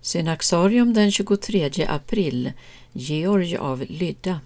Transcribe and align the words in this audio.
Synaxarium 0.00 0.94
den 0.94 1.10
23 1.10 1.86
april 1.88 2.52
Georg 2.92 3.56
av 3.56 3.84
Lydda 3.88 4.40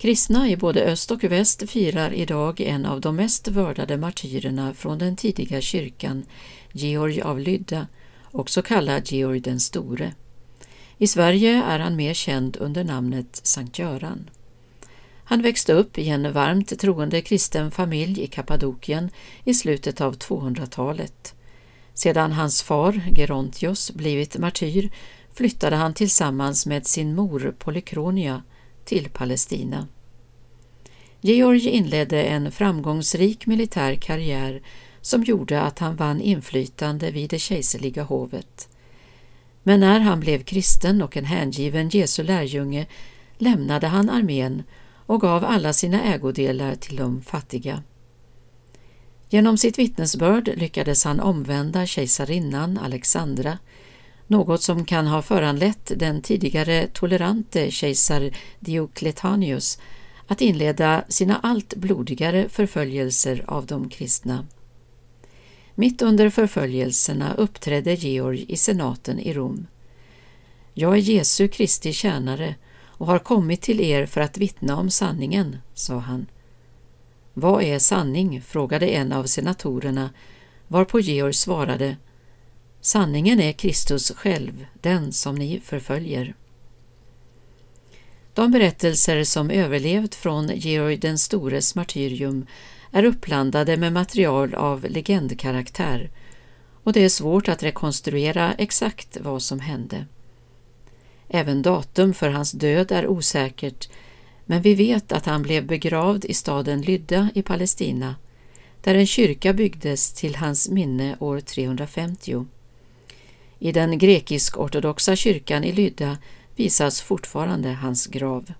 Kristna 0.00 0.48
i 0.48 0.56
både 0.56 0.84
öst 0.84 1.10
och 1.10 1.24
väst 1.24 1.70
firar 1.70 2.12
idag 2.12 2.60
en 2.60 2.86
av 2.86 3.00
de 3.00 3.16
mest 3.16 3.48
vördade 3.48 3.96
martyrerna 3.96 4.74
från 4.74 4.98
den 4.98 5.16
tidiga 5.16 5.60
kyrkan, 5.60 6.24
Georg 6.72 7.20
av 7.22 7.40
Lydda, 7.40 7.86
också 8.30 8.62
kallad 8.62 9.12
Georg 9.12 9.40
den 9.40 9.60
store. 9.60 10.12
I 10.98 11.06
Sverige 11.06 11.62
är 11.62 11.78
han 11.78 11.96
mer 11.96 12.14
känd 12.14 12.56
under 12.56 12.84
namnet 12.84 13.40
Sankt 13.42 13.78
Göran. 13.78 14.30
Han 15.24 15.42
växte 15.42 15.72
upp 15.72 15.98
i 15.98 16.08
en 16.08 16.32
varmt 16.32 16.78
troende 16.78 17.20
kristen 17.20 17.70
familj 17.70 18.22
i 18.22 18.26
Kappadokien 18.26 19.10
i 19.44 19.54
slutet 19.54 20.00
av 20.00 20.16
200-talet. 20.16 21.34
Sedan 21.94 22.32
hans 22.32 22.62
far, 22.62 23.00
Gerontios, 23.16 23.90
blivit 23.90 24.38
martyr 24.38 24.90
flyttade 25.34 25.76
han 25.76 25.94
tillsammans 25.94 26.66
med 26.66 26.86
sin 26.86 27.14
mor 27.14 27.54
Polykronia 27.58 28.42
till 28.84 29.08
Palestina. 29.08 29.88
Georg 31.20 31.68
inledde 31.68 32.22
en 32.22 32.52
framgångsrik 32.52 33.46
militär 33.46 33.94
karriär 33.94 34.62
som 35.00 35.24
gjorde 35.24 35.60
att 35.60 35.78
han 35.78 35.96
vann 35.96 36.20
inflytande 36.20 37.10
vid 37.10 37.30
det 37.30 37.38
kejserliga 37.38 38.02
hovet. 38.02 38.68
Men 39.62 39.80
när 39.80 40.00
han 40.00 40.20
blev 40.20 40.42
kristen 40.42 41.02
och 41.02 41.16
en 41.16 41.24
hängiven 41.24 41.88
Jesu 41.88 42.22
lärjunge 42.22 42.86
lämnade 43.38 43.86
han 43.86 44.10
armén 44.10 44.62
och 45.06 45.20
gav 45.20 45.44
alla 45.44 45.72
sina 45.72 46.02
ägodelar 46.02 46.74
till 46.74 46.96
de 46.96 47.22
fattiga. 47.22 47.82
Genom 49.32 49.58
sitt 49.58 49.78
vittnesbörd 49.78 50.50
lyckades 50.56 51.04
han 51.04 51.20
omvända 51.20 51.86
kejsarinnan 51.86 52.78
Alexandra, 52.78 53.58
något 54.26 54.62
som 54.62 54.84
kan 54.84 55.06
ha 55.06 55.22
föranlett 55.22 55.92
den 55.96 56.22
tidigare 56.22 56.86
tolerante 56.86 57.70
kejsar 57.70 58.30
Diocletianus 58.60 59.78
att 60.26 60.40
inleda 60.40 61.04
sina 61.08 61.36
allt 61.42 61.74
blodigare 61.74 62.48
förföljelser 62.48 63.44
av 63.46 63.66
de 63.66 63.88
kristna. 63.88 64.46
Mitt 65.74 66.02
under 66.02 66.30
förföljelserna 66.30 67.34
uppträdde 67.34 67.94
Georg 67.94 68.44
i 68.48 68.56
senaten 68.56 69.18
i 69.18 69.32
Rom. 69.32 69.66
Jag 70.74 70.92
är 70.92 71.00
Jesu 71.00 71.48
Kristi 71.48 71.92
tjänare 71.92 72.54
och 72.86 73.06
har 73.06 73.18
kommit 73.18 73.62
till 73.62 73.80
er 73.80 74.06
för 74.06 74.20
att 74.20 74.38
vittna 74.38 74.76
om 74.76 74.90
sanningen, 74.90 75.56
sa 75.74 75.98
han. 75.98 76.26
Vad 77.34 77.62
är 77.62 77.78
sanning? 77.78 78.42
frågade 78.42 78.86
en 78.86 79.12
av 79.12 79.24
senatorerna, 79.24 80.10
varpå 80.68 81.00
Georg 81.00 81.34
svarade 81.34 81.96
Sanningen 82.80 83.40
är 83.40 83.52
Kristus 83.52 84.12
själv, 84.16 84.66
den 84.80 85.12
som 85.12 85.34
ni 85.34 85.60
förföljer. 85.64 86.34
De 88.34 88.50
berättelser 88.50 89.24
som 89.24 89.50
överlevt 89.50 90.14
från 90.14 90.48
Georg 90.54 90.96
den 90.96 91.18
stores 91.18 91.74
martyrium 91.74 92.46
är 92.90 93.04
uppblandade 93.04 93.76
med 93.76 93.92
material 93.92 94.54
av 94.54 94.84
legendkaraktär 94.84 96.10
och 96.82 96.92
det 96.92 97.04
är 97.04 97.08
svårt 97.08 97.48
att 97.48 97.62
rekonstruera 97.62 98.54
exakt 98.54 99.18
vad 99.20 99.42
som 99.42 99.60
hände. 99.60 100.06
Även 101.28 101.62
datum 101.62 102.14
för 102.14 102.28
hans 102.28 102.52
död 102.52 102.92
är 102.92 103.06
osäkert 103.06 103.88
men 104.50 104.62
vi 104.62 104.74
vet 104.74 105.12
att 105.12 105.26
han 105.26 105.42
blev 105.42 105.66
begravd 105.66 106.24
i 106.24 106.34
staden 106.34 106.82
Lydda 106.82 107.28
i 107.34 107.42
Palestina 107.42 108.16
där 108.80 108.94
en 108.94 109.06
kyrka 109.06 109.52
byggdes 109.52 110.12
till 110.12 110.36
hans 110.36 110.68
minne 110.68 111.16
år 111.20 111.40
350. 111.40 112.46
I 113.58 113.72
den 113.72 113.98
grekisk-ortodoxa 113.98 115.16
kyrkan 115.16 115.64
i 115.64 115.72
Lydda 115.72 116.18
visas 116.56 117.00
fortfarande 117.00 117.68
hans 117.68 118.06
grav. 118.06 118.52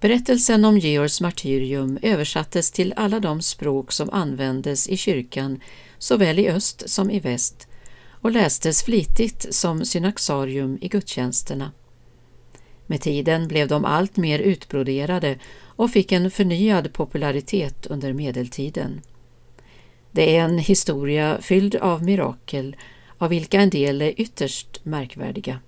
Berättelsen 0.00 0.64
om 0.64 0.78
Georgs 0.78 1.20
martyrium 1.20 1.98
översattes 2.02 2.70
till 2.70 2.94
alla 2.96 3.20
de 3.20 3.42
språk 3.42 3.92
som 3.92 4.10
användes 4.10 4.88
i 4.88 4.96
kyrkan 4.96 5.60
såväl 5.98 6.38
i 6.38 6.48
öst 6.48 6.90
som 6.90 7.10
i 7.10 7.20
väst 7.20 7.68
och 8.10 8.30
lästes 8.30 8.82
flitigt 8.82 9.54
som 9.54 9.84
synaxarium 9.84 10.78
i 10.80 10.88
gudstjänsterna. 10.88 11.72
Med 12.86 13.00
tiden 13.00 13.48
blev 13.48 13.68
de 13.68 13.84
allt 13.84 14.16
mer 14.16 14.38
utbroderade 14.38 15.38
och 15.66 15.90
fick 15.90 16.12
en 16.12 16.30
förnyad 16.30 16.92
popularitet 16.92 17.86
under 17.86 18.12
medeltiden. 18.12 19.00
Det 20.12 20.36
är 20.36 20.44
en 20.44 20.58
historia 20.58 21.38
fylld 21.40 21.76
av 21.76 22.04
mirakel, 22.04 22.76
av 23.18 23.30
vilka 23.30 23.60
en 23.60 23.70
del 23.70 24.02
är 24.02 24.20
ytterst 24.20 24.84
märkvärdiga. 24.84 25.60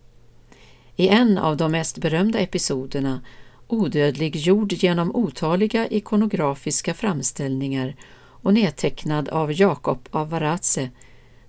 I 0.96 1.08
en 1.08 1.38
av 1.38 1.56
de 1.56 1.72
mest 1.72 1.98
berömda 1.98 2.38
episoderna, 2.38 3.20
odödliggjord 3.66 4.72
genom 4.72 5.16
otaliga 5.16 5.88
ikonografiska 5.88 6.94
framställningar 6.94 7.96
och 8.18 8.54
nedtecknad 8.54 9.28
av 9.28 9.52
Jakob 9.52 10.08
av 10.10 10.30
Varatse, 10.30 10.90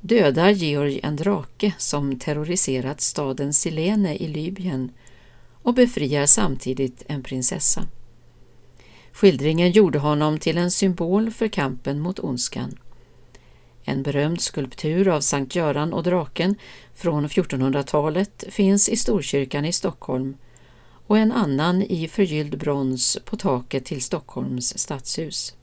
dödar 0.02 0.50
Georg 0.50 1.00
en 1.04 1.16
drake 1.16 1.74
som 1.78 2.20
terroriserat 2.20 3.02
staden 3.02 3.54
Silene 3.54 4.16
i 4.16 4.28
Libyen 4.28 4.92
och 5.68 5.74
befriar 5.74 6.26
samtidigt 6.26 7.04
en 7.08 7.24
prinsessa. 7.24 7.88
Skildringen 9.12 9.72
gjorde 9.72 10.00
honom 10.00 10.40
till 10.40 10.58
en 10.58 10.72
symbol 10.72 11.32
för 11.32 11.48
kampen 11.48 12.00
mot 12.00 12.20
ondskan. 12.20 12.80
En 13.84 14.04
berömd 14.04 14.42
skulptur 14.42 15.08
av 15.08 15.22
Sankt 15.22 15.56
Göran 15.56 15.94
och 15.94 16.04
draken 16.04 16.56
från 16.96 17.28
1400-talet 17.28 18.44
finns 18.50 18.90
i 18.90 18.98
Storkyrkan 18.98 19.66
i 19.66 19.74
Stockholm 19.74 20.38
och 21.08 21.18
en 21.18 21.32
annan 21.32 21.82
i 21.82 22.08
förgylld 22.08 22.58
brons 22.58 23.18
på 23.26 23.36
taket 23.36 23.86
till 23.86 24.02
Stockholms 24.02 24.78
stadshus. 24.78 25.56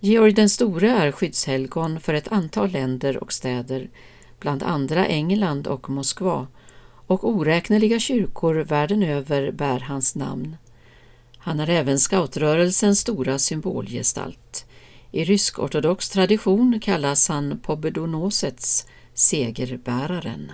Georg 0.00 0.32
den 0.32 0.50
store 0.50 0.90
är 0.90 1.12
skyddshelgon 1.12 2.00
för 2.00 2.14
ett 2.14 2.32
antal 2.32 2.70
länder 2.70 3.16
och 3.16 3.32
städer, 3.32 3.90
bland 4.40 4.62
andra 4.62 5.06
England 5.06 5.66
och 5.66 5.90
Moskva, 5.90 6.46
och 7.12 7.28
oräkneliga 7.28 7.98
kyrkor 7.98 8.54
världen 8.54 9.02
över 9.02 9.52
bär 9.52 9.80
hans 9.80 10.14
namn. 10.14 10.56
Han 11.38 11.60
är 11.60 11.70
även 11.70 11.98
scoutrörelsens 11.98 13.00
stora 13.00 13.38
symbolgestalt. 13.38 14.66
I 15.10 15.24
rysk-ortodox 15.24 16.10
tradition 16.10 16.80
kallas 16.80 17.28
han 17.28 17.58
Pobedonosets 17.58 18.86
segerbäraren. 19.14 20.52